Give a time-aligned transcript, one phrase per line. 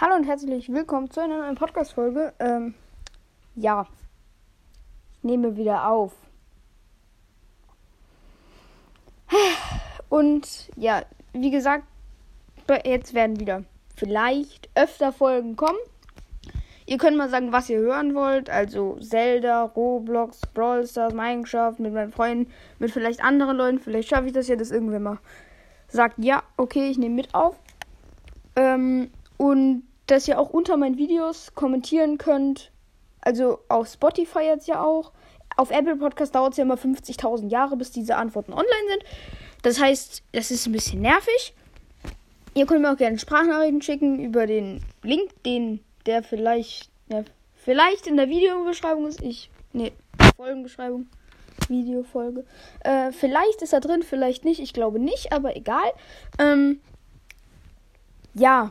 [0.00, 2.32] Hallo und herzlich willkommen zu einer neuen Podcast-Folge.
[2.38, 2.74] Ähm,
[3.56, 3.84] ja,
[5.16, 6.12] ich nehme wieder auf.
[10.08, 11.82] Und ja, wie gesagt,
[12.84, 13.64] jetzt werden wieder
[13.96, 15.80] vielleicht öfter Folgen kommen.
[16.86, 18.50] Ihr könnt mal sagen, was ihr hören wollt.
[18.50, 23.80] Also Zelda, Roblox, Brawl Stars, Minecraft, mit meinen Freunden, mit vielleicht anderen Leuten.
[23.80, 25.18] Vielleicht schaffe ich das ja, dass irgendwer mal
[25.88, 27.56] sagt, ja, okay, ich nehme mit auf.
[28.54, 32.70] Ähm, und dass ihr auch unter meinen Videos kommentieren könnt.
[33.22, 35.12] Also auf Spotify jetzt ja auch.
[35.56, 39.04] Auf Apple Podcast dauert es ja immer 50.000 Jahre, bis diese Antworten online sind.
[39.62, 41.54] Das heißt, das ist ein bisschen nervig.
[42.54, 47.24] Ihr könnt mir auch gerne Sprachnachrichten schicken über den Link, den der vielleicht, ja,
[47.54, 49.20] vielleicht in der Videobeschreibung ist.
[49.22, 49.92] Ich, nee,
[50.36, 51.06] Folgenbeschreibung.
[51.68, 52.44] Videofolge.
[52.80, 54.60] Äh, vielleicht ist er drin, vielleicht nicht.
[54.60, 55.92] Ich glaube nicht, aber egal.
[56.38, 56.80] Ähm,
[58.34, 58.70] ja.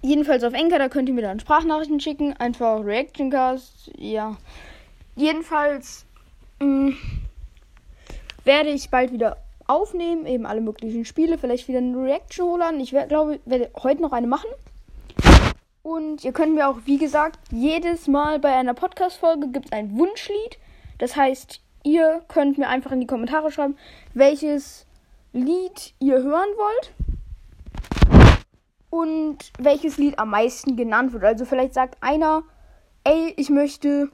[0.00, 2.34] Jedenfalls auf Enker, da könnt ihr mir dann Sprachnachrichten schicken.
[2.34, 3.90] Einfach Reactioncast.
[3.96, 4.36] Ja.
[5.16, 6.06] Jedenfalls
[6.60, 6.96] mh, mm,
[8.44, 10.26] werde ich bald wieder aufnehmen.
[10.26, 11.36] Eben alle möglichen Spiele.
[11.36, 12.80] Vielleicht wieder eine Reaction holen.
[12.80, 14.50] Ich werd, glaube, werde heute noch eine machen.
[15.82, 19.96] Und ihr könnt mir auch, wie gesagt, jedes Mal bei einer Podcast-Folge gibt es ein
[19.96, 20.58] Wunschlied.
[20.98, 23.76] Das heißt, ihr könnt mir einfach in die Kommentare schreiben,
[24.14, 24.86] welches
[25.32, 26.92] Lied ihr hören wollt.
[28.90, 31.24] Und welches Lied am meisten genannt wird.
[31.24, 32.42] Also vielleicht sagt einer,
[33.04, 34.10] ey, ich möchte.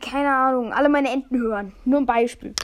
[0.00, 1.72] Keine Ahnung, alle meine Enten hören.
[1.84, 2.54] Nur ein Beispiel.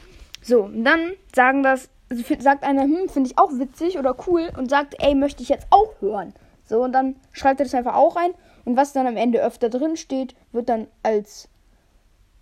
[0.41, 4.51] So, und dann sagen das, also sagt einer, hm, finde ich auch witzig oder cool
[4.55, 6.33] und sagt, ey, möchte ich jetzt auch hören.
[6.65, 8.31] So, und dann schreibt er das einfach auch rein.
[8.63, 11.49] Und was dann am Ende öfter drin steht, wird dann als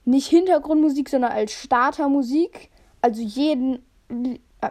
[0.05, 2.69] nicht Hintergrundmusik, sondern als Startermusik.
[3.01, 3.85] Also jeden,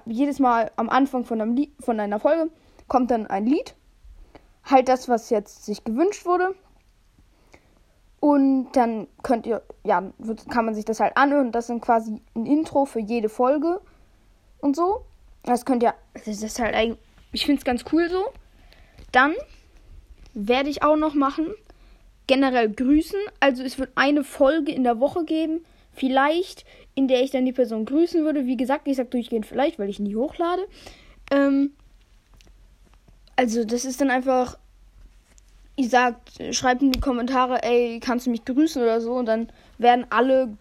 [0.07, 2.51] jedes Mal am Anfang von, einem Lied, von einer Folge
[2.89, 3.75] kommt dann ein Lied.
[4.65, 6.55] Halt das, was jetzt sich gewünscht wurde.
[8.21, 10.13] Und dann könnt ihr, ja,
[10.49, 11.51] kann man sich das halt anhören.
[11.51, 13.81] Das sind quasi ein Intro für jede Folge
[14.61, 15.05] und so.
[15.43, 16.99] Das könnt ihr, das ist halt eigentlich,
[17.33, 18.25] ich finde es ganz cool so.
[19.11, 19.35] Dann
[20.35, 21.53] werde ich auch noch machen.
[22.29, 23.19] Generell grüßen.
[23.41, 25.65] Also es wird eine Folge in der Woche geben.
[25.93, 26.65] Vielleicht,
[26.95, 28.47] in der ich dann die Person grüßen würde.
[28.47, 30.67] Wie gesagt, ich sage durchgehend vielleicht, weil ich nie hochlade.
[31.31, 31.73] Ähm,
[33.37, 34.59] also das ist dann einfach.
[35.75, 39.15] Ihr sagt, schreibt in die Kommentare, ey, kannst du mich grüßen oder so.
[39.15, 39.49] Und dann
[39.79, 40.57] werden alle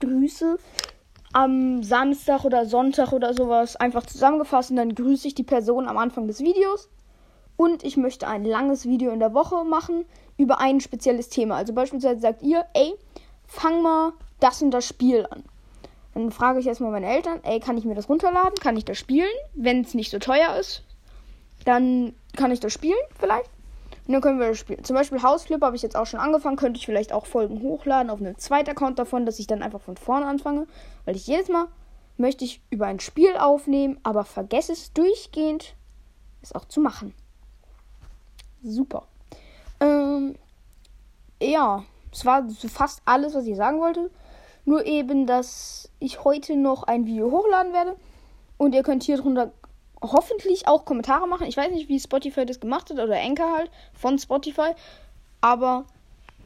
[0.00, 0.58] Grüße
[1.32, 5.98] am Samstag oder Sonntag oder sowas einfach zusammengefasst und dann grüße ich die Person am
[5.98, 6.88] Anfang des Videos.
[7.56, 10.04] Und ich möchte ein langes Video in der Woche machen
[10.36, 11.56] über ein spezielles Thema.
[11.56, 12.94] Also beispielsweise sagt ihr, ey,
[13.54, 15.44] fang mal das und das Spiel an.
[16.14, 18.54] Dann frage ich erstmal meine Eltern, ey, kann ich mir das runterladen?
[18.60, 19.26] Kann ich das spielen?
[19.54, 20.82] Wenn es nicht so teuer ist,
[21.64, 23.50] dann kann ich das spielen vielleicht.
[24.06, 24.84] Und dann können wir das spielen.
[24.84, 26.56] Zum Beispiel Hausflip habe ich jetzt auch schon angefangen.
[26.56, 29.80] Könnte ich vielleicht auch Folgen hochladen auf einem zweiten Account davon, dass ich dann einfach
[29.80, 30.66] von vorne anfange.
[31.04, 31.68] Weil ich jedes Mal
[32.16, 35.74] möchte ich über ein Spiel aufnehmen, aber vergesse es durchgehend,
[36.42, 37.14] es auch zu machen
[38.64, 39.06] super.
[39.80, 40.36] Ähm,
[41.40, 44.10] ja, es war so fast alles, was ich sagen wollte.
[44.64, 47.96] Nur eben, dass ich heute noch ein Video hochladen werde.
[48.56, 49.52] Und ihr könnt hier drunter
[50.00, 51.46] hoffentlich auch Kommentare machen.
[51.46, 54.74] Ich weiß nicht, wie Spotify das gemacht hat oder Anchor halt von Spotify.
[55.40, 55.84] Aber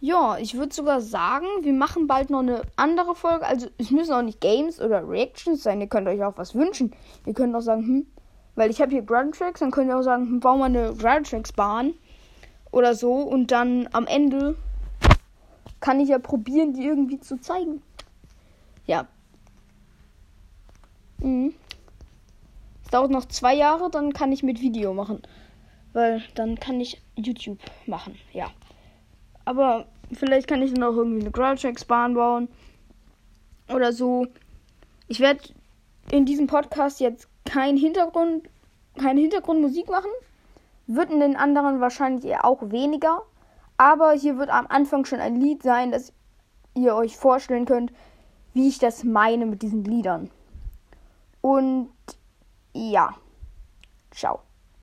[0.01, 3.45] ja, ich würde sogar sagen, wir machen bald noch eine andere Folge.
[3.45, 5.81] Also es müssen auch nicht Games oder Reactions sein.
[5.81, 6.93] Ihr könnt euch auch was wünschen.
[7.27, 8.07] Ihr könnt auch sagen, hm,
[8.55, 10.95] weil ich habe hier Ground Tracks, dann könnt ihr auch sagen, hm, bauen wir eine
[10.95, 11.95] Ground Tracks Bahn
[12.71, 13.13] oder so.
[13.13, 14.57] Und dann am Ende
[15.81, 17.83] kann ich ja probieren, die irgendwie zu zeigen.
[18.87, 19.07] Ja.
[21.19, 21.55] Mhm.
[22.85, 25.23] Es dauert noch zwei Jahre, dann kann ich mit Video machen.
[25.93, 28.51] Weil dann kann ich YouTube machen, ja.
[29.45, 32.49] Aber vielleicht kann ich dann auch irgendwie eine Growltracks-Bahn bauen.
[33.69, 34.27] Oder so.
[35.09, 35.41] Ich werde
[36.11, 38.49] in diesem Podcast jetzt kein Hintergrund,
[38.99, 40.11] keine Hintergrundmusik machen.
[40.87, 43.23] Wird in den anderen wahrscheinlich eher auch weniger.
[43.79, 46.13] Aber hier wird am Anfang schon ein Lied sein, dass
[46.75, 47.93] ihr euch vorstellen könnt,
[48.53, 50.31] wie ich das meine mit diesen Liedern.
[51.41, 51.91] Und
[52.75, 53.15] ja,
[54.11, 54.41] ciao.